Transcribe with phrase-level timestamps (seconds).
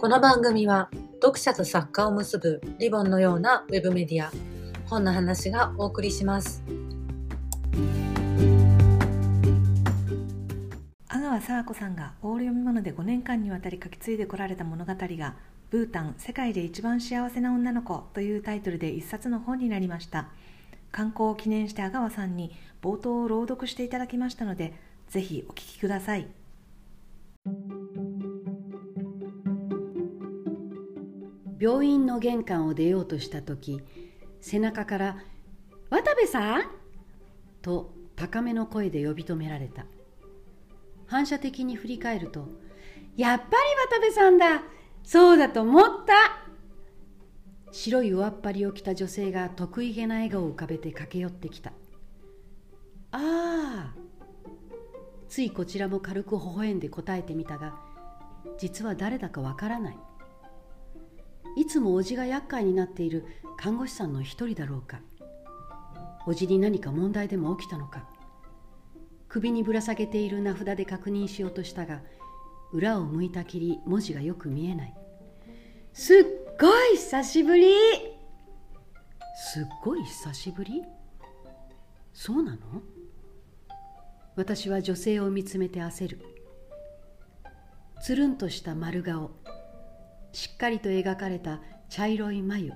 [0.00, 4.30] この番組は読者と作家を結ぶリボンのようなウェブメディア
[4.88, 6.62] 本の話がお送りします。
[11.08, 15.34] 阿川佐和子さんがオール読み物で5年間にわたり書き継いでこられた物語が
[15.70, 20.28] ブータン世界で一番幸せな女の子というタイトルで一冊の本になりました。
[20.92, 24.74] 観光を記念して阿川さんに冒頭を朗読していただきましたので
[25.08, 26.28] ぜひお聞きください。
[31.58, 33.80] 病院の玄関を出ようとした時
[34.40, 35.16] 背中から
[35.90, 36.70] 「渡部さん!」
[37.62, 39.86] と高めの声で呼び止められた。
[41.06, 42.48] 反射的に振り返ると
[43.16, 43.50] 「やっぱり
[43.90, 44.62] 渡部さんだ
[45.02, 46.12] そうだと思った!」
[47.72, 51.72] 白い上っ張りを着た女性が得意げな笑顔を浮かべて駆け寄ってきた
[53.12, 53.94] 「ああ」
[55.28, 57.78] ついこちらも軽く微笑んで答えてみたが
[58.58, 59.98] 実は誰だかわからない。
[61.58, 63.24] いつもおじが厄介になっている
[63.56, 65.00] 看護師さんの一人だろうか。
[66.24, 68.08] おじに何か問題でも起きたのか。
[69.28, 72.00] 首にぶら下げている名札で確認しようとしたが
[72.72, 74.94] 裏を向いたきり文字がよく見えない。
[75.92, 76.24] すっ
[76.60, 77.74] ごい久しぶり。
[79.52, 80.84] すっごい久しぶり？
[82.12, 82.58] そうなの？
[84.36, 86.20] 私は女性を見つめて焦る。
[88.00, 89.32] つるんとした丸顔。
[90.38, 92.72] しっかりと描かれた茶色い眉。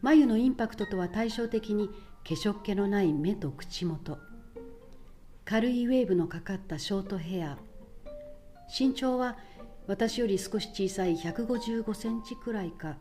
[0.00, 4.18] 眉のインパクトとは対照的に化粧気のない目と口元。
[5.44, 7.58] 軽いウェーブのかかったショートヘア。
[8.66, 9.36] 身長は
[9.86, 12.96] 私より少し小さい155センチくらいか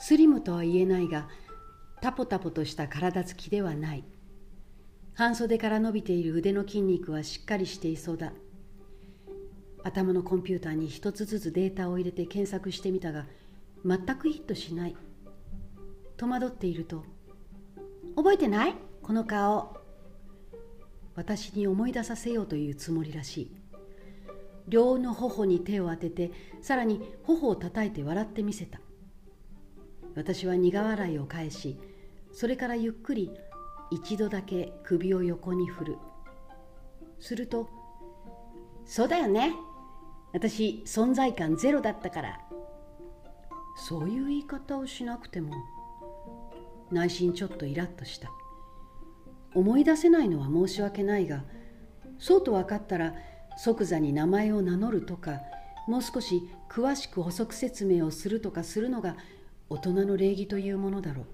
[0.00, 1.28] スリムとは言えないが
[2.02, 4.04] タポタポとした体つきではない。
[5.14, 8.32] 半袖から伸びている腕の筋肉はしっかりしていそうだ。
[9.82, 13.26] 頭のコンピューターに一つずつデータを入れて検索してみたが
[13.84, 14.96] 全くヒットしない。
[16.16, 17.04] 戸惑っていると
[18.14, 18.74] 「覚えてない？
[19.02, 19.76] この顔」
[21.16, 23.56] 私に思い出させようというつもりらしい。
[24.68, 28.80] 両の頬に手を当ててさらに頬を叩いて笑ってみせた。
[30.14, 31.78] 私は苦笑いを返し
[32.32, 33.30] それからゆっくり
[33.90, 35.96] 一度だけ首を横に振る。
[37.18, 37.68] すると
[38.84, 39.54] 「そうだよね。
[40.32, 42.40] 私存在感ゼロだったから。
[43.76, 45.54] そういう言い方をしなくても
[46.90, 48.30] 内心ちょっとイラッとした。
[49.54, 51.44] 思い出せないのは申し訳ないが
[52.18, 53.14] そうと分かったら
[53.56, 55.40] 即座に名前を名乗るとか
[55.88, 59.16] もう少し詳しく補足説明をするとかするのが
[59.70, 61.26] 大人の礼儀というものだろう。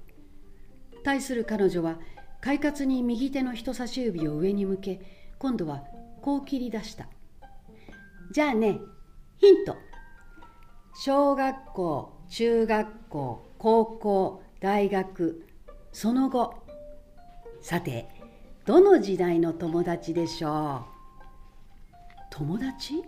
[1.03, 1.99] 対する彼女は
[2.41, 5.01] 快活に右手の人差し指を上に向け
[5.39, 5.83] 今度は
[6.23, 7.09] こう切り出した。
[8.33, 8.81] じゃあね
[9.39, 9.77] ヒント。
[10.95, 15.47] 小学校中学校高校大学
[15.93, 16.55] その後。
[17.61, 18.09] さて
[18.65, 20.97] どの時代の友達でしょう？
[22.31, 23.03] 友達？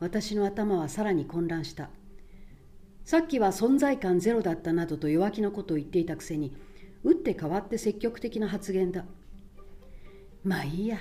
[0.00, 1.90] 私の頭はさらに混乱した。
[3.04, 6.56] さっきは存在感ゼロだったなどと弱気のことを言っていたくせに
[7.04, 9.04] 打って変わって積極的な発言だ。
[10.42, 10.98] まあいいや。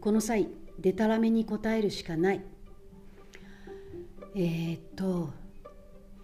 [0.00, 0.48] この際
[0.78, 2.44] でたらめに答えるしかない。
[4.34, 5.30] えー、っと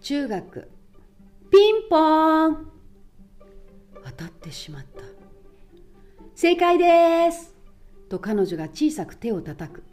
[0.01, 0.69] 中学。
[1.49, 2.67] ピンポーン。
[4.05, 5.03] 当たってしまった。
[6.35, 7.55] 正解です。
[8.09, 9.83] と彼女が小さく手を叩く。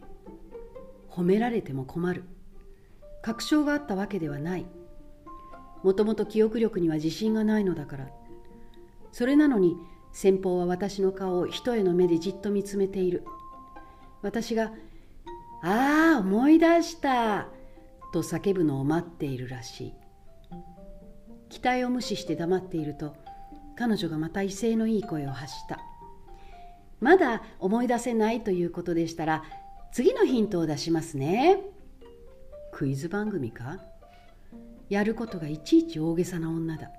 [1.09, 2.23] 褒められても困る。
[3.21, 4.65] 確証があったわけではない。
[5.83, 8.09] もともと記憶力には自信がないのだから。
[9.11, 9.75] それなのに
[10.11, 13.23] 先方は私の顔を一重の目でじっと見つめている。
[14.21, 14.71] 私が
[15.63, 17.47] 「ああ思い出した」
[18.13, 19.93] と叫ぶのを待っているらしい。
[21.49, 23.15] 期待を無視して黙っていると
[23.75, 25.79] 彼女がまた威勢のいい声を発した。
[26.99, 29.43] まだ思い出せないということでしたら
[29.91, 31.59] 次のヒントを出しますね。
[32.71, 33.79] クイズ番組か？
[34.89, 36.91] やることがいちいち大げさな女だ。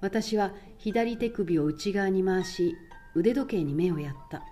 [0.00, 2.74] 私は左手首を内側に回し
[3.14, 4.42] 腕時計に目をやった。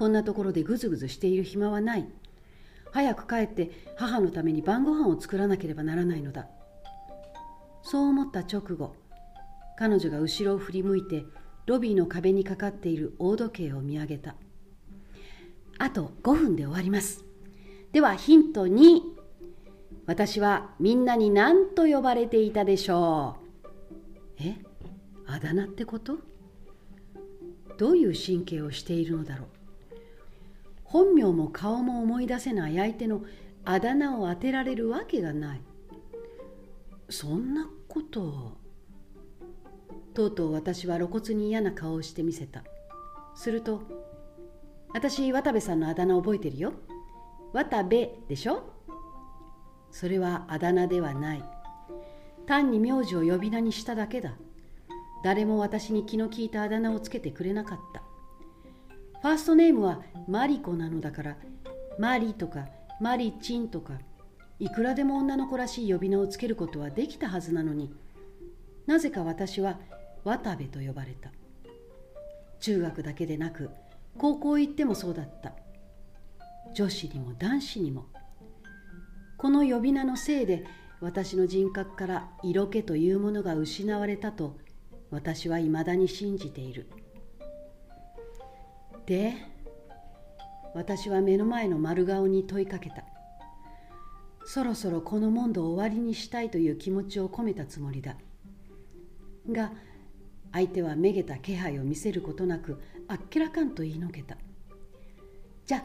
[0.00, 2.06] こんなところでぐずぐずしている暇はない。
[2.90, 6.46] 早く帰って母のために晩ご飯を作らなければならないのだ。
[7.82, 8.94] そう思った直後
[9.78, 11.24] 彼女が後ろを振り向いて
[11.66, 14.36] ロビーの壁にかかっている大時計を見上げた。
[15.76, 17.26] あと5分で終わります。
[17.92, 19.02] ではヒント2
[20.06, 23.36] 私はみんなに何と呼ばれていたでしょ
[24.38, 24.42] う。
[24.42, 24.56] え？
[25.26, 26.16] あだ名ってこと？
[27.76, 29.48] どういう神経をしているのだろう。
[30.90, 33.22] 本名も顔も思い出せない相手の
[33.64, 35.60] あだ名を当てられるわけがない。
[37.08, 38.58] そんなこと
[40.14, 42.64] とうとう私は露骨に嫌な顔をしてみせた。
[43.36, 43.82] すると
[44.92, 46.72] 「私渡部さんのあだ名覚えてるよ。
[47.52, 48.64] 渡部でしょ?」
[49.92, 51.44] それはあだ名ではない。
[52.46, 54.32] 単に名字を呼び名にしただけだ。
[55.22, 58.02] 誰も私に気の利いたあだ名をつけてくれなかった。
[59.22, 61.36] ファーストネームはマリコなのだから
[61.98, 62.68] マリとか
[63.00, 63.94] マリチンとか
[64.58, 67.92] いくらでも女の子らしい呼び名をつけることはできたはずなのに
[68.86, 69.78] なぜか私は
[70.24, 71.30] 渡部と呼ばれた。
[72.60, 73.70] 中学だけでなく
[74.18, 75.52] 高校行ってもそうだった。
[76.74, 78.06] 女子にも男子にも。
[79.38, 80.64] この呼び名のせいで
[81.00, 84.58] 私の人格から色気というものが失われたと
[85.10, 86.90] 私はいまだに信じている。
[89.10, 89.34] で
[90.72, 93.02] 私は目の前の丸顔に問いかけた。
[94.44, 98.14] そろそろこの問答を終わりにしたいという気持ちを込めたつもりだ。
[99.50, 99.72] が
[100.52, 104.36] 相手はめげた気配を見せることなくあっけらかんと言いのけた。
[105.66, 105.84] じゃあ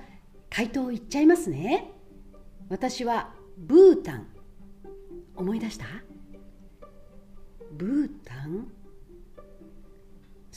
[0.51, 1.89] 回答言っちゃいますね。
[2.69, 4.28] 私はブータン。
[5.36, 5.86] 思い出した？
[7.71, 8.68] ブータン？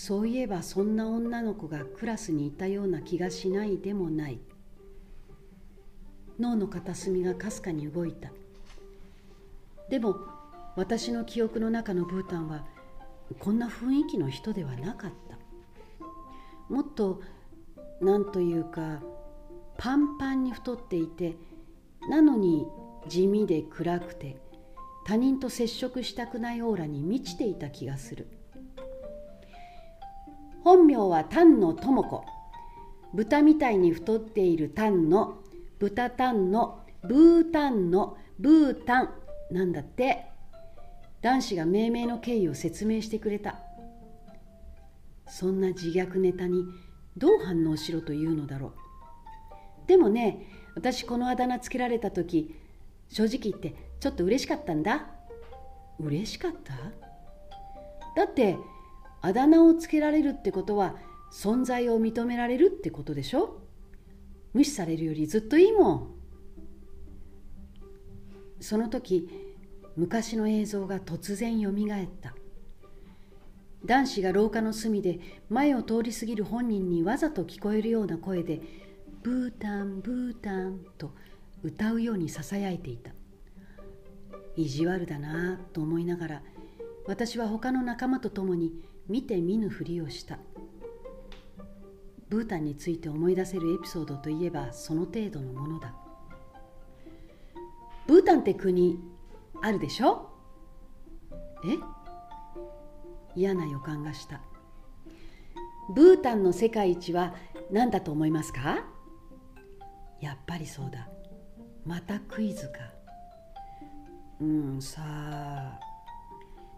[0.09, 4.41] そういえばそんな女の子がクラスにいたような気がしないでもない。
[6.41, 8.33] 脳の片隅がかすかに動いた。
[9.91, 10.17] でも
[10.77, 12.65] 私の記憶の中のブータンは
[13.39, 15.37] こんな雰囲気の人ではなかった。
[16.73, 17.21] もっと
[18.01, 19.03] 何というか
[19.77, 21.37] パンパンに太っていて
[22.09, 22.67] なのに
[23.09, 24.41] 地味で暗くて
[25.05, 28.38] 他人と接触したくないオーラに満ちていた気がする。
[30.69, 32.26] 本名は丹野智子。
[33.15, 35.38] 豚みたいに太っている丹の
[35.79, 39.11] 豚丹のブータンのブータン
[39.50, 40.26] なんだって。
[41.23, 43.62] 男子が命名の経緯を説明してくれた。
[45.26, 46.67] そんな自虐ネタに
[47.17, 48.75] どう反応しろというのだろ
[49.87, 49.88] う。
[49.88, 52.55] でもね私このあだ名つけられた時
[53.09, 55.06] 正直言ってちょっと嬉しかったんだ。
[55.99, 56.75] 嬉しかった？
[58.14, 58.59] だって
[59.20, 60.97] あだ名をつけられるってことは
[61.32, 63.61] 存在を認められるってことでしょ？
[64.55, 66.15] 無視されるよりずっといいもん。
[68.61, 69.29] その時
[69.97, 72.35] 昔の映像が突然よみがえった。
[73.85, 78.61] 男子が廊下の隅で前を通り過ぎる本人にわざと聞こえるような声で
[79.23, 81.12] 「ブータンブータン」と
[81.62, 83.12] 歌うようにささやいていた。
[84.56, 86.43] 意地悪だなと思いながら
[87.06, 88.73] 私は他の仲間と共に
[89.09, 90.39] 見て見ぬふりをした。
[92.29, 95.95] ブータンについて思い出せるエピソードといえばその程度のものだ。
[98.07, 99.01] ブータンって国
[99.63, 100.31] あるでしょ？
[101.65, 101.79] え？
[103.35, 104.41] 嫌な予感がした。
[105.95, 107.35] ブータンの世界一は
[107.71, 108.85] 何だと思いますか？
[110.21, 111.09] やっぱりそうだ。
[111.87, 112.81] またクイズか。
[114.41, 115.81] うんさあ。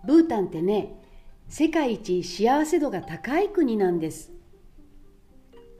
[0.07, 0.95] ブータンってね
[1.51, 4.31] 世界一幸せ度が高い国なんです。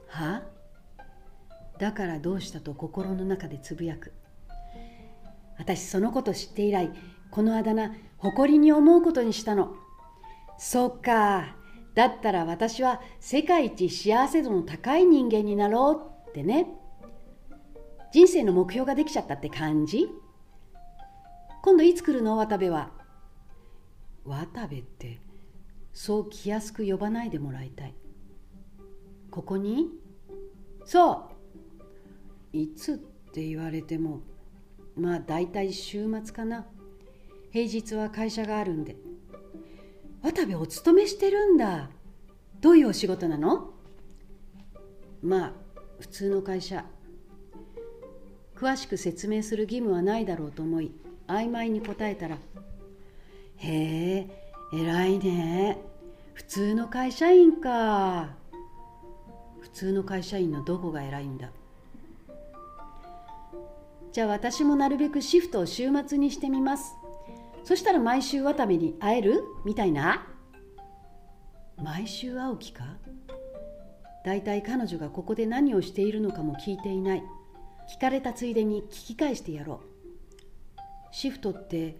[0.09, 0.43] は？
[1.79, 4.11] だからどうしたと心の中でつぶやく？
[5.57, 6.91] 私そのこと知って以来
[7.31, 9.73] このあだ名誇りに思うことにしたの。
[10.57, 11.55] そっか。
[11.95, 16.67] だったら私は世界一幸せ度の高い人間になろうってね。
[18.11, 20.09] 人生の目標ができちゃったって感じ？
[21.63, 22.35] 今度いつ来るの？
[22.35, 22.91] 渡部は。
[24.25, 25.21] 渡部って
[25.93, 27.95] そう気安く呼ばないでもらいたい。
[29.29, 29.89] ここに？
[30.85, 31.29] そ
[32.53, 32.57] う！
[32.57, 34.21] いつって言われても
[34.95, 36.67] まあ大体週末かな。
[37.51, 38.95] 平日は会社があるんで。
[40.21, 41.89] 渡部お勤めしてるんだ。
[42.59, 43.73] どういうお仕事なの？
[45.21, 45.53] まあ
[45.99, 46.85] 普通の会社。
[48.55, 50.91] 詳しく説明する義務はないだろうと思い
[51.25, 52.37] 曖昧に答えたら
[53.57, 54.40] 「へえ
[54.73, 55.77] 偉いね。
[56.33, 58.29] 普通の会社員か。
[59.59, 61.49] 普通の会社員のどこが偉いんだ。
[64.13, 66.95] じゃあ私もなるべくシフトを週末にしてみます。
[67.63, 69.43] そしたら毎週渡部に会える？
[69.65, 70.25] みたいな？
[71.77, 72.83] 毎週会う気か？
[74.23, 77.23] だいたい彼女がここで何をしているのかも聞いていない。
[77.93, 80.79] 聞かれたついでに聞き返してやろう。
[81.11, 81.97] シフトって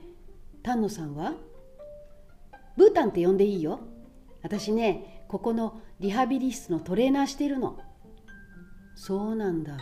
[0.63, 1.33] 丹野さんは？
[2.81, 3.79] ブータンって呼んでいいよ。
[4.41, 7.77] 私ねここのリハビリ室のトレーナーしてるの。
[8.95, 9.77] そうなんだ。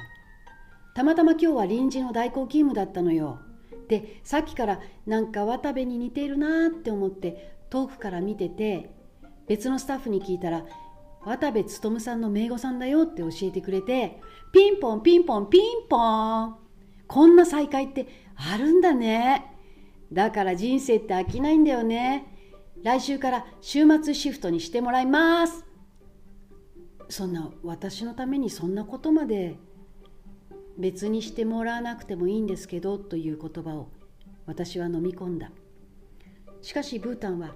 [0.96, 3.39] たまたま今日は臨時の代行勤務だったのよ。
[3.88, 8.94] でさっきからなんか渡部に似ているなって思って遠くから見てて
[9.48, 10.65] 別のスタッフに聞いたら
[11.24, 14.20] 渡部勉さんの名護さんだよって教えてくれて
[14.51, 15.98] ピンポンピンポンピンポ
[16.48, 16.58] ン。
[17.08, 19.56] こんな再会ってあるんだね。
[20.12, 22.36] だから人生って飽きないんだよね。
[22.84, 25.66] 来週から週末シフトにしてもらいます。
[27.10, 29.58] そんな私のためにそんなことまで
[30.78, 33.90] 別にしてもらわなくてもいいんですけどという言葉を
[34.46, 35.52] 私は飲み込んだ。
[36.62, 37.56] しかしブータンは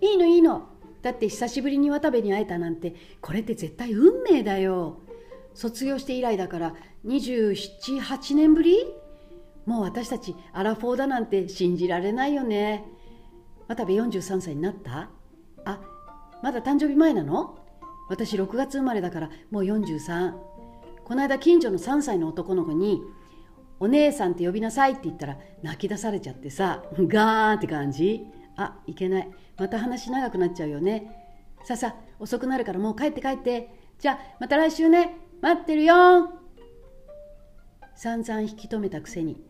[0.00, 0.68] いいのいいの。
[1.02, 4.98] だって久しぶりに渡部に会えたなんてこれって絶対運命だよ。
[5.54, 6.74] 卒業して以来だから
[7.06, 8.76] 278年ぶり？
[9.64, 12.84] もう私たちアラフォーだなんて信じられないよね。
[13.68, 15.10] 渡部43歳になった？
[15.64, 15.80] あ
[16.42, 17.58] まだ誕生日前なの？
[18.08, 20.34] 私6月生まれだからもう43
[21.04, 23.02] この間近所の3歳の男の子に
[23.80, 28.26] 「お姉さんって呼びなさい」って言ったら泣き出されちゃってさガーンって感じ。
[28.58, 29.30] あいけない。
[29.58, 31.10] また話長くなっちゃうよね。
[31.64, 33.70] さあさあ遅くなるからもう帰って帰って。
[33.98, 35.18] じゃあまた来週ね。
[35.42, 36.32] 待ってるよ。
[37.94, 39.42] 散々引き止めたくせに。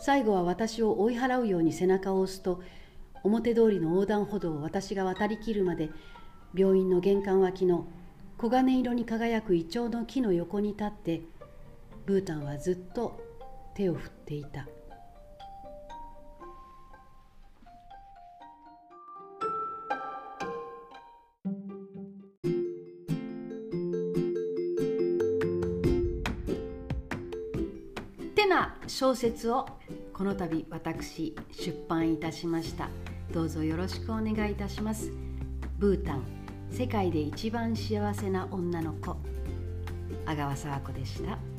[0.00, 2.62] 最後は私を追い払うように背中を押すと
[3.24, 5.90] 表通りの横断歩道を私が渡りきるまで
[6.54, 7.88] 病院の玄関脇の
[8.38, 11.22] 黄金色に輝くイチョウの木の横に立って
[12.04, 13.18] ブータンはずっと
[13.74, 14.68] 手を振っていた。
[28.34, 29.66] てな小説を
[30.12, 32.90] この度私出版いたしました。
[33.34, 35.10] どうぞよろしくお願いいたします
[35.80, 36.22] ブータン
[36.70, 39.16] 世界で一番幸せな女の子
[40.24, 41.53] 阿川佐和子でした。